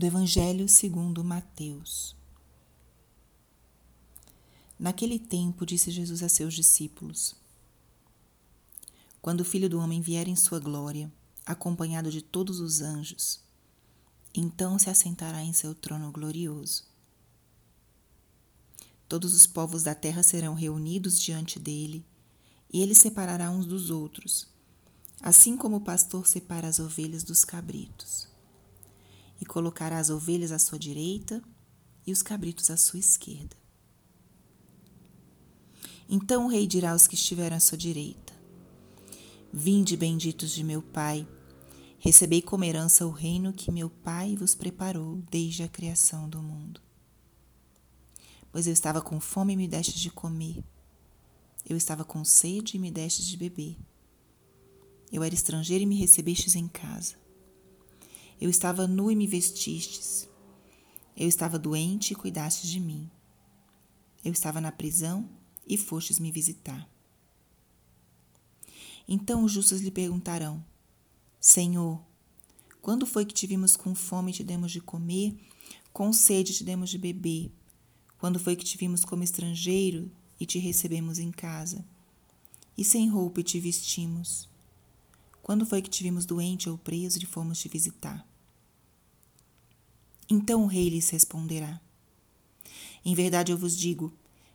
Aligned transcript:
do 0.00 0.06
Evangelho 0.06 0.66
segundo 0.66 1.22
Mateus. 1.22 2.16
Naquele 4.78 5.18
tempo 5.18 5.66
disse 5.66 5.90
Jesus 5.90 6.22
a 6.22 6.28
seus 6.30 6.54
discípulos: 6.54 7.36
Quando 9.20 9.42
o 9.42 9.44
Filho 9.44 9.68
do 9.68 9.78
homem 9.78 10.00
vier 10.00 10.26
em 10.26 10.34
sua 10.34 10.58
glória, 10.58 11.12
acompanhado 11.44 12.10
de 12.10 12.22
todos 12.22 12.60
os 12.60 12.80
anjos, 12.80 13.40
então 14.34 14.78
se 14.78 14.88
assentará 14.88 15.42
em 15.42 15.52
seu 15.52 15.74
trono 15.74 16.10
glorioso. 16.10 16.84
Todos 19.06 19.34
os 19.34 19.46
povos 19.46 19.82
da 19.82 19.94
terra 19.94 20.22
serão 20.22 20.54
reunidos 20.54 21.20
diante 21.20 21.58
dele, 21.58 22.06
e 22.72 22.80
ele 22.80 22.94
separará 22.94 23.50
uns 23.50 23.66
dos 23.66 23.90
outros, 23.90 24.48
assim 25.20 25.58
como 25.58 25.76
o 25.76 25.82
pastor 25.82 26.26
separa 26.26 26.68
as 26.68 26.78
ovelhas 26.78 27.22
dos 27.22 27.44
cabritos 27.44 28.29
e 29.40 29.46
colocará 29.46 29.98
as 29.98 30.10
ovelhas 30.10 30.52
à 30.52 30.58
sua 30.58 30.78
direita 30.78 31.42
e 32.06 32.12
os 32.12 32.22
cabritos 32.22 32.70
à 32.70 32.76
sua 32.76 32.98
esquerda. 32.98 33.56
Então 36.08 36.46
o 36.46 36.48
rei 36.48 36.66
dirá 36.66 36.92
aos 36.92 37.06
que 37.06 37.14
estiverem 37.14 37.56
à 37.56 37.60
sua 37.60 37.78
direita: 37.78 38.32
Vinde, 39.52 39.96
benditos 39.96 40.50
de 40.50 40.64
meu 40.64 40.82
Pai, 40.82 41.26
recebei 41.98 42.42
como 42.42 42.64
herança 42.64 43.06
o 43.06 43.10
reino 43.10 43.52
que 43.52 43.70
meu 43.70 43.88
Pai 43.88 44.36
vos 44.36 44.54
preparou 44.54 45.22
desde 45.30 45.62
a 45.62 45.68
criação 45.68 46.28
do 46.28 46.42
mundo. 46.42 46.80
Pois 48.50 48.66
eu 48.66 48.72
estava 48.72 49.00
com 49.00 49.20
fome 49.20 49.52
e 49.52 49.56
me 49.56 49.68
destes 49.68 50.00
de 50.00 50.10
comer, 50.10 50.64
eu 51.64 51.76
estava 51.76 52.04
com 52.04 52.24
sede 52.24 52.76
e 52.76 52.80
me 52.80 52.90
destes 52.90 53.24
de 53.24 53.36
beber. 53.36 53.76
Eu 55.12 55.22
era 55.22 55.34
estrangeiro 55.34 55.84
e 55.84 55.86
me 55.86 55.96
recebestes 55.96 56.56
em 56.56 56.66
casa. 56.66 57.19
Eu 58.40 58.48
estava 58.48 58.86
nu 58.86 59.10
e 59.10 59.16
me 59.16 59.26
vestistes. 59.26 60.26
Eu 61.14 61.28
estava 61.28 61.58
doente 61.58 62.12
e 62.12 62.16
cuidastes 62.16 62.70
de 62.70 62.80
mim. 62.80 63.10
Eu 64.24 64.32
estava 64.32 64.60
na 64.60 64.72
prisão 64.72 65.28
e 65.66 65.76
fostes 65.76 66.18
me 66.18 66.32
visitar. 66.32 66.88
Então 69.06 69.44
os 69.44 69.52
justos 69.52 69.82
lhe 69.82 69.90
perguntarão: 69.90 70.64
Senhor, 71.38 72.00
quando 72.80 73.04
foi 73.04 73.26
que 73.26 73.34
te 73.34 73.46
vimos 73.46 73.76
com 73.76 73.94
fome 73.94 74.30
e 74.30 74.34
te 74.34 74.44
demos 74.44 74.72
de 74.72 74.80
comer, 74.80 75.36
com 75.92 76.10
sede 76.10 76.54
te 76.54 76.64
demos 76.64 76.88
de 76.88 76.96
beber? 76.96 77.52
Quando 78.18 78.38
foi 78.38 78.56
que 78.56 78.64
te 78.64 78.78
vimos 78.78 79.04
como 79.04 79.22
estrangeiro 79.22 80.10
e 80.38 80.46
te 80.46 80.58
recebemos 80.58 81.18
em 81.18 81.30
casa? 81.30 81.84
E 82.76 82.84
sem 82.84 83.08
roupa 83.08 83.40
e 83.40 83.44
te 83.44 83.60
vestimos? 83.60 84.48
Quando 85.42 85.66
foi 85.66 85.82
que 85.82 85.90
te 85.90 86.02
vimos 86.02 86.24
doente 86.24 86.70
ou 86.70 86.78
preso 86.78 87.18
e 87.18 87.26
fomos 87.26 87.58
te 87.58 87.68
visitar? 87.68 88.29
Então 90.30 90.62
o 90.62 90.66
rei 90.66 90.88
lhes 90.88 91.10
responderá: 91.10 91.80
Em 93.04 93.14
verdade 93.14 93.50
eu 93.50 93.58
vos 93.58 93.76
digo 93.76 94.12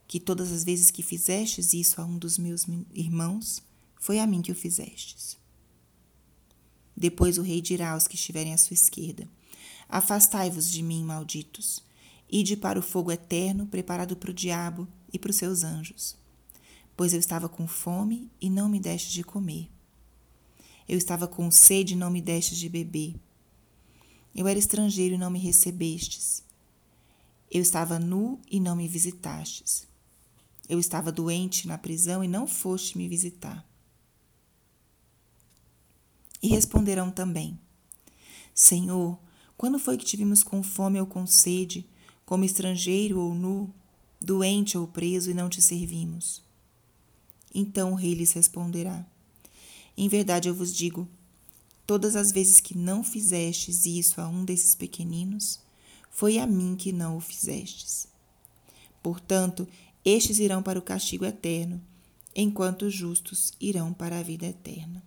que 0.08 0.22
todas 0.22 0.52
as 0.54 0.64
vezes 0.64 0.90
que 0.90 1.04
fizestes 1.04 1.74
isso 1.74 2.00
a 2.00 2.06
um 2.06 2.18
dos 2.18 2.38
meus 2.38 2.66
irmãos, 2.94 3.62
foi 4.00 4.20
a 4.20 4.26
mim 4.26 4.42
que 4.42 4.52
o 4.52 4.56
fizestes. 4.56 5.38
Depois 6.96 7.38
o 7.38 7.42
rei 7.42 7.62
dirá 7.62 7.92
aos 7.92 8.08
que 8.08 8.16
estiverem 8.16 8.54
à 8.54 8.58
sua 8.58 8.74
esquerda: 8.74 9.28
Afastai-vos 9.90 10.72
de 10.72 10.82
mim, 10.82 11.04
malditos, 11.04 11.84
ide 12.32 12.56
para 12.56 12.80
o 12.80 12.84
fogo 12.84 13.12
eterno 13.12 13.68
preparado 13.68 14.16
para 14.16 14.32
o 14.32 14.34
diabo 14.34 14.88
e 15.12 15.20
para 15.20 15.32
os 15.32 15.36
seus 15.36 15.64
anjos. 15.64 16.16
Pois 16.96 17.12
eu 17.12 17.20
estava 17.20 17.50
com 17.50 17.68
fome 17.68 18.32
e 18.40 18.50
não 18.50 18.70
me 18.70 18.80
deste 18.80 19.12
de 19.12 19.24
comer. 19.24 19.70
Eu 20.88 20.98
estava 20.98 21.28
com 21.28 21.52
sede 21.52 21.94
e 21.94 21.98
não 21.98 22.10
me 22.10 22.22
deste 22.22 22.56
de 22.56 22.70
beber. 22.70 23.16
Eu 24.36 24.48
era 24.48 24.60
estrangeiro 24.60 25.16
e 25.16 25.18
não 25.18 25.32
me 25.32 25.40
recebestes. 25.40 26.44
Eu 27.50 27.62
estava 27.62 27.98
nu 27.98 28.40
e 28.52 28.60
não 28.60 28.76
me 28.76 28.86
visitastes. 28.86 29.88
Eu 30.68 30.78
estava 30.78 31.12
doente 31.12 31.68
na 31.68 31.78
prisão 31.78 32.22
e 32.22 32.28
não 32.28 32.46
foste 32.46 32.98
me 32.98 33.08
visitar. 33.08 33.66
E 36.44 36.50
responderão 36.50 37.10
também: 37.10 37.58
Senhor, 38.54 39.18
quando 39.56 39.80
foi 39.80 39.98
que 39.98 40.06
tivemos 40.06 40.44
com 40.44 40.62
fome 40.62 41.00
ou 41.00 41.08
com 41.08 41.26
sede, 41.26 41.88
como 42.26 42.44
estrangeiro 42.44 43.20
ou 43.20 43.34
nu, 43.34 43.74
doente 44.20 44.78
ou 44.78 44.86
preso 44.86 45.32
e 45.32 45.34
não 45.34 45.48
te 45.48 45.62
servimos? 45.62 46.44
Então 47.54 47.94
o 47.94 47.96
rei 47.96 48.14
lhes 48.14 48.34
responderá: 48.34 49.06
Em 49.96 50.10
verdade 50.10 50.50
eu 50.50 50.56
vos 50.56 50.76
digo, 50.76 51.08
Todas 51.86 52.16
as 52.16 52.32
vezes 52.32 52.60
que 52.60 52.78
não 52.78 53.04
fizestes 53.04 53.86
isso 53.86 54.20
a 54.20 54.28
um 54.28 54.44
desses 54.44 54.74
pequeninos, 54.74 55.60
foi 56.10 56.40
a 56.40 56.48
mim 56.48 56.76
que 56.76 56.92
não 56.92 57.18
o 57.18 57.22
fizestes. 57.22 58.08
Portanto, 59.04 59.68
estes 60.04 60.40
irão 60.40 60.64
para 60.64 60.80
o 60.80 60.82
castigo 60.82 61.26
eterno, 61.26 61.82
enquanto 62.36 62.84
os 62.84 62.94
justos 62.94 63.54
irão 63.60 63.94
para 63.94 64.20
a 64.20 64.24
vida 64.24 64.46
eterna. 64.46 65.04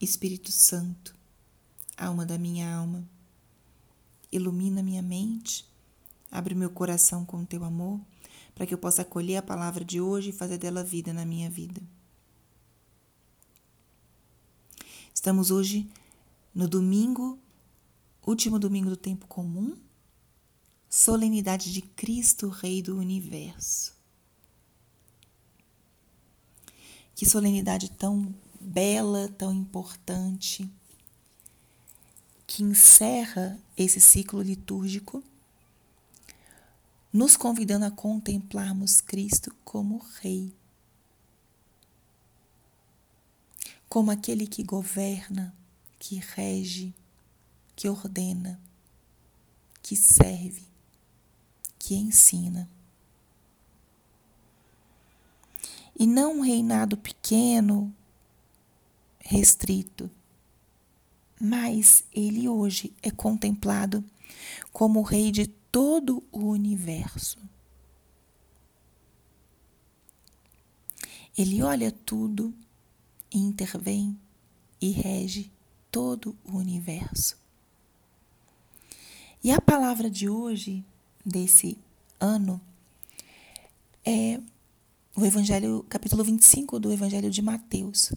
Espírito 0.00 0.50
Santo, 0.50 1.14
alma 1.96 2.24
da 2.24 2.38
minha 2.38 2.74
alma, 2.74 3.06
ilumina 4.32 4.82
minha 4.82 5.02
mente, 5.02 5.66
abre 6.30 6.54
meu 6.54 6.70
coração 6.70 7.24
com 7.24 7.44
teu 7.44 7.64
amor, 7.64 8.00
para 8.54 8.66
que 8.66 8.74
eu 8.74 8.78
possa 8.78 9.02
acolher 9.02 9.36
a 9.36 9.42
palavra 9.42 9.84
de 9.84 10.00
hoje 10.00 10.30
e 10.30 10.32
fazer 10.32 10.58
dela 10.58 10.84
vida 10.84 11.12
na 11.12 11.24
minha 11.24 11.48
vida. 11.50 11.80
Estamos 15.12 15.50
hoje 15.50 15.88
no 16.54 16.66
domingo, 16.68 17.38
último 18.26 18.58
domingo 18.58 18.88
do 18.88 18.96
tempo 18.96 19.26
comum, 19.26 19.76
solenidade 20.88 21.72
de 21.72 21.82
Cristo, 21.82 22.48
Rei 22.48 22.80
do 22.80 22.96
Universo. 22.96 23.94
Que 27.14 27.26
solenidade 27.26 27.90
tão 27.90 28.34
bela, 28.60 29.28
tão 29.36 29.52
importante, 29.52 30.70
que 32.46 32.62
encerra 32.62 33.58
esse 33.76 34.00
ciclo 34.00 34.40
litúrgico, 34.40 35.22
nos 37.12 37.36
convidando 37.36 37.84
a 37.84 37.90
contemplarmos 37.90 39.00
Cristo 39.00 39.54
como 39.64 40.04
Rei 40.20 40.54
como 43.90 44.12
aquele 44.12 44.46
que 44.46 44.62
governa, 44.62 45.52
que 45.98 46.14
rege, 46.14 46.94
que 47.74 47.88
ordena, 47.88 48.60
que 49.82 49.96
serve, 49.96 50.62
que 51.76 51.96
ensina. 51.96 52.70
E 55.98 56.06
não 56.06 56.38
um 56.38 56.40
reinado 56.40 56.96
pequeno, 56.96 57.92
restrito, 59.18 60.08
mas 61.40 62.04
ele 62.12 62.48
hoje 62.48 62.94
é 63.02 63.10
contemplado 63.10 64.04
como 64.72 65.00
o 65.00 65.02
rei 65.02 65.32
de 65.32 65.48
todo 65.48 66.22
o 66.30 66.44
universo. 66.44 67.40
Ele 71.36 71.60
olha 71.60 71.90
tudo 71.90 72.54
intervém 73.32 74.18
e 74.80 74.90
rege 74.90 75.50
todo 75.90 76.36
o 76.44 76.56
universo. 76.56 77.38
E 79.42 79.50
a 79.50 79.60
palavra 79.60 80.10
de 80.10 80.28
hoje, 80.28 80.84
desse 81.24 81.78
ano, 82.18 82.60
é 84.04 84.40
o 85.16 85.24
Evangelho, 85.24 85.84
capítulo 85.88 86.22
25 86.24 86.78
do 86.78 86.92
Evangelho 86.92 87.30
de 87.30 87.42
Mateus, 87.42 88.12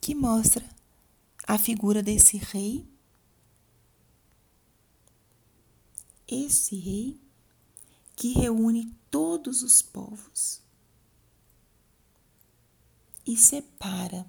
que 0.00 0.14
mostra 0.14 0.64
a 1.46 1.56
figura 1.56 2.02
desse 2.02 2.36
rei, 2.36 2.86
esse 6.26 6.76
rei 6.76 7.20
que 8.14 8.32
reúne 8.32 8.92
todos 9.10 9.62
os 9.62 9.80
povos 9.80 10.60
e 13.28 13.36
separa. 13.36 14.26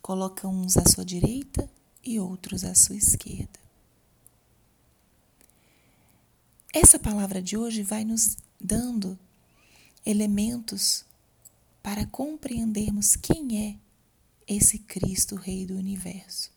Coloca 0.00 0.48
uns 0.48 0.78
à 0.78 0.84
sua 0.88 1.04
direita 1.04 1.70
e 2.02 2.18
outros 2.18 2.64
à 2.64 2.74
sua 2.74 2.96
esquerda. 2.96 3.60
Essa 6.72 6.98
palavra 6.98 7.42
de 7.42 7.54
hoje 7.54 7.82
vai 7.82 8.02
nos 8.02 8.38
dando 8.58 9.18
elementos 10.06 11.04
para 11.82 12.06
compreendermos 12.06 13.14
quem 13.14 13.68
é 13.68 13.76
esse 14.48 14.78
Cristo, 14.78 15.36
Rei 15.36 15.66
do 15.66 15.74
Universo. 15.74 16.50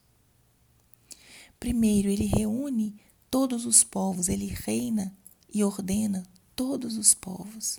Primeiro, 1.60 2.08
ele 2.08 2.24
reúne 2.24 2.98
todos 3.30 3.66
os 3.66 3.84
povos, 3.84 4.28
ele 4.30 4.46
reina 4.46 5.14
e 5.52 5.62
ordena 5.62 6.24
todos 6.56 6.96
os 6.96 7.12
povos. 7.12 7.78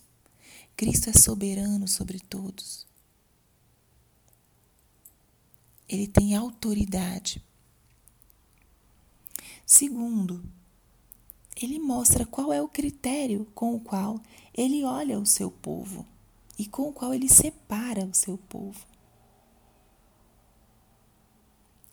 Cristo 0.77 1.09
é 1.09 1.13
soberano 1.13 1.87
sobre 1.87 2.19
todos. 2.19 2.88
Ele 5.89 6.07
tem 6.07 6.35
autoridade. 6.35 7.43
Segundo, 9.65 10.43
ele 11.55 11.79
mostra 11.79 12.25
qual 12.25 12.53
é 12.53 12.61
o 12.61 12.69
critério 12.69 13.45
com 13.55 13.75
o 13.75 13.79
qual 13.79 14.21
ele 14.53 14.83
olha 14.83 15.19
o 15.19 15.25
seu 15.25 15.49
povo 15.49 16.05
e 16.57 16.67
com 16.67 16.89
o 16.89 16.93
qual 16.93 17.13
ele 17.13 17.27
separa 17.27 18.05
o 18.05 18.13
seu 18.13 18.37
povo. 18.37 18.85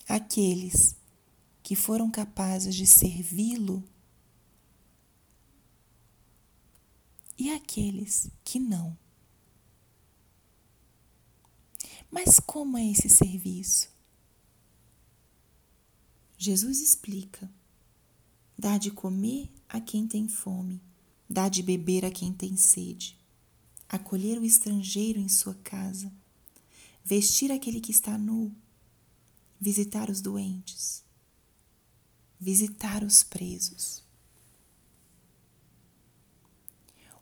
Aqueles 0.07 0.95
que 1.63 1.75
foram 1.75 2.11
capazes 2.11 2.75
de 2.75 2.87
servi-lo 2.87 3.83
e 7.39 7.51
aqueles 7.51 8.31
que 8.45 8.61
não. 8.61 8.97
Mas 12.11 12.39
como 12.41 12.79
é 12.79 12.91
esse 12.91 13.09
serviço? 13.09 13.89
Jesus 16.39 16.81
explica: 16.81 17.51
dá 18.59 18.79
de 18.79 18.91
comer 18.91 19.51
a 19.69 19.81
quem 19.81 20.07
tem 20.07 20.29
fome, 20.29 20.81
dá 21.29 21.49
de 21.49 21.63
beber 21.63 22.05
a 22.05 22.11
quem 22.11 22.33
tem 22.33 22.57
sede, 22.57 23.19
acolher 23.89 24.39
o 24.39 24.45
estrangeiro 24.45 25.19
em 25.19 25.29
sua 25.29 25.55
casa, 25.55 26.13
vestir 27.05 27.51
aquele 27.51 27.81
que 27.81 27.91
está 27.91 28.17
nu, 28.17 28.55
visitar 29.61 30.11
os 30.11 30.21
doentes, 30.21 31.03
visitar 32.39 33.03
os 33.03 33.23
presos. 33.23 34.05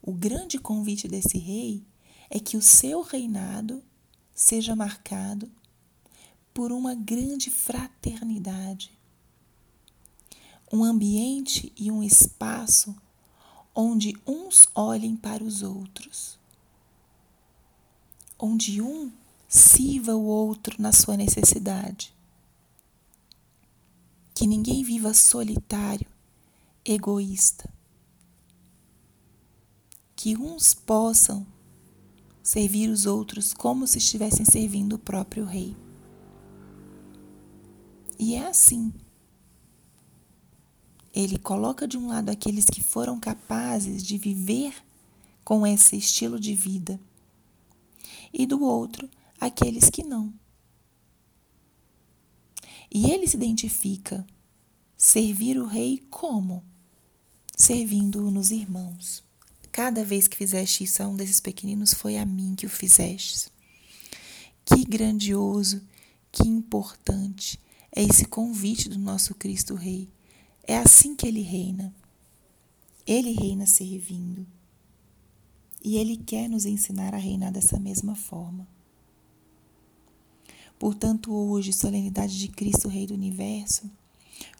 O 0.02 0.12
grande 0.12 0.58
convite 0.58 1.08
desse 1.08 1.38
rei 1.38 1.86
é 2.28 2.38
que 2.38 2.58
o 2.58 2.62
seu 2.62 3.00
reinado 3.00 3.82
seja 4.34 4.74
marcado 4.74 5.50
por 6.52 6.72
uma 6.72 6.94
grande 6.94 7.50
fraternidade, 7.50 8.90
um 10.72 10.82
ambiente 10.82 11.72
e 11.76 11.90
um 11.90 12.02
espaço 12.02 12.94
onde 13.74 14.16
uns 14.26 14.68
olhem 14.74 15.16
para 15.16 15.42
os 15.42 15.62
outros, 15.62 16.38
onde 18.38 18.80
um 18.82 19.10
sirva 19.48 20.14
o 20.14 20.24
outro 20.24 20.80
na 20.80 20.92
sua 20.92 21.16
necessidade. 21.16 22.12
Que 24.34 24.46
ninguém 24.46 24.82
viva 24.82 25.14
solitário, 25.14 26.08
egoísta, 26.84 27.72
que 30.16 30.36
uns 30.36 30.74
possam 30.74 31.46
servir 32.44 32.90
os 32.90 33.06
outros 33.06 33.54
como 33.54 33.86
se 33.86 33.96
estivessem 33.96 34.44
servindo 34.44 34.96
o 34.96 34.98
próprio 34.98 35.46
rei. 35.46 35.74
E 38.18 38.34
é 38.34 38.46
assim. 38.46 38.92
Ele 41.10 41.38
coloca 41.38 41.88
de 41.88 41.96
um 41.96 42.08
lado 42.08 42.28
aqueles 42.28 42.66
que 42.66 42.82
foram 42.82 43.18
capazes 43.18 44.02
de 44.02 44.18
viver 44.18 44.74
com 45.42 45.66
esse 45.66 45.96
estilo 45.96 46.38
de 46.38 46.54
vida, 46.54 47.00
e 48.32 48.46
do 48.46 48.62
outro, 48.62 49.08
aqueles 49.40 49.88
que 49.88 50.02
não. 50.02 50.32
E 52.90 53.10
ele 53.10 53.26
se 53.26 53.36
identifica 53.36 54.26
servir 54.96 55.56
o 55.58 55.66
rei 55.66 55.98
como? 56.10 56.64
Servindo-o 57.56 58.30
nos 58.30 58.50
irmãos. 58.50 59.22
Cada 59.74 60.04
vez 60.04 60.28
que 60.28 60.36
fizeste 60.36 60.84
isso 60.84 61.02
a 61.02 61.08
um 61.08 61.16
desses 61.16 61.40
pequeninos, 61.40 61.92
foi 61.92 62.16
a 62.16 62.24
mim 62.24 62.54
que 62.54 62.64
o 62.64 62.68
fizestes. 62.70 63.50
Que 64.64 64.84
grandioso, 64.84 65.82
que 66.30 66.46
importante 66.46 67.58
é 67.90 68.04
esse 68.04 68.24
convite 68.24 68.88
do 68.88 69.00
nosso 69.00 69.34
Cristo 69.34 69.74
Rei. 69.74 70.08
É 70.62 70.78
assim 70.78 71.16
que 71.16 71.26
ele 71.26 71.40
reina. 71.40 71.92
Ele 73.04 73.32
reina 73.32 73.66
servindo. 73.66 74.46
E 75.82 75.96
ele 75.96 76.18
quer 76.18 76.48
nos 76.48 76.66
ensinar 76.66 77.12
a 77.12 77.18
reinar 77.18 77.50
dessa 77.50 77.76
mesma 77.76 78.14
forma. 78.14 78.68
Portanto, 80.78 81.34
hoje, 81.34 81.72
solenidade 81.72 82.38
de 82.38 82.46
Cristo, 82.46 82.86
Rei 82.86 83.08
do 83.08 83.14
Universo, 83.14 83.90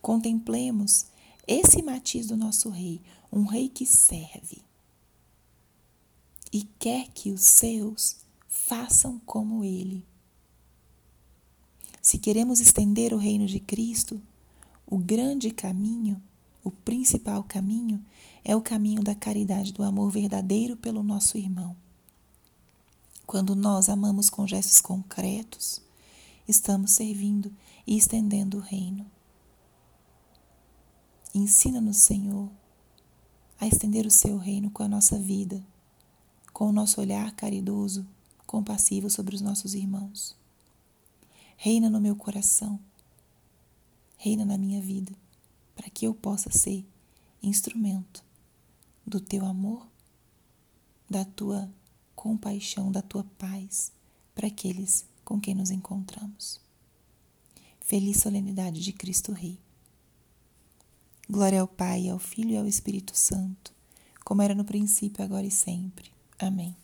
contemplemos 0.03 1.07
esse 1.47 1.81
matiz 1.83 2.27
do 2.27 2.37
nosso 2.37 2.69
Rei, 2.69 3.01
um 3.31 3.45
Rei 3.45 3.69
que 3.69 3.87
serve 3.87 4.64
e 6.55 6.63
quer 6.79 7.09
que 7.09 7.33
os 7.33 7.41
seus 7.41 8.19
façam 8.49 9.21
como 9.27 9.65
ele. 9.65 10.07
Se 12.01 12.17
queremos 12.17 12.61
estender 12.61 13.13
o 13.13 13.17
reino 13.17 13.45
de 13.45 13.59
Cristo, 13.59 14.23
o 14.87 14.97
grande 14.97 15.51
caminho, 15.51 16.23
o 16.63 16.71
principal 16.71 17.43
caminho, 17.43 18.01
é 18.45 18.55
o 18.55 18.63
caminho 18.63 19.03
da 19.03 19.17
caridade, 19.17 19.73
do 19.73 19.83
amor 19.83 20.13
verdadeiro 20.13 20.77
pelo 20.77 21.03
nosso 21.03 21.37
irmão. 21.37 21.77
Quando 23.27 23.57
nós 23.57 23.89
amamos 23.89 24.31
com 24.31 24.47
gestos 24.47 24.81
concretos, 24.81 25.83
estamos 26.47 26.93
servindo 26.93 27.53
e 27.85 27.97
estendendo 27.97 28.59
o 28.59 28.61
reino. 28.61 29.11
Ensina-nos, 31.35 31.97
Senhor, 31.97 32.49
a 33.59 33.67
estender 33.67 34.07
o 34.07 34.11
seu 34.11 34.39
reino 34.39 34.71
com 34.71 34.85
a 34.85 34.89
nossa 34.89 35.19
vida 35.19 35.61
com 36.55 36.69
o 36.69 36.73
nosso 36.73 37.01
olhar 37.01 37.33
caridoso, 37.33 38.07
compassivo 38.47 39.11
sobre 39.11 39.35
os 39.35 39.41
nossos 39.41 39.75
irmãos. 39.75 40.37
Reina 41.57 41.91
no 41.91 42.01
meu 42.01 42.15
coração, 42.15 42.79
reina 44.17 44.45
na 44.45 44.57
minha 44.57 44.81
vida, 44.81 45.13
para 45.75 45.91
que 45.91 46.07
eu 46.07 46.15
possa 46.15 46.53
ser 46.53 46.87
instrumento 47.43 48.25
do 49.05 49.19
teu 49.21 49.45
amor, 49.45 49.85
da 51.11 51.25
tua 51.25 51.69
compaixão, 52.15 52.93
da 52.93 53.03
tua 53.03 53.25
paz 53.37 53.91
para 54.33 54.47
aqueles 54.47 55.05
com 55.25 55.41
quem 55.41 55.57
nos 55.57 55.73
encontramos. 55.73 56.61
Feliz 57.81 58.19
solenidade 58.19 58.81
de 58.81 58.93
Cristo 58.93 59.33
Rei. 59.33 59.59
Glória 61.29 61.61
ao 61.61 61.67
Pai, 61.67 62.09
ao 62.09 62.21
Filho 62.21 62.51
e 62.51 62.57
ao 62.57 62.67
Espírito 62.67 63.19
Santo, 63.19 63.73
como 64.25 64.41
era 64.41 64.55
no 64.55 64.65
princípio, 64.65 65.25
agora 65.25 65.47
e 65.47 65.51
sempre. 65.51 66.14
Amém. 66.39 66.84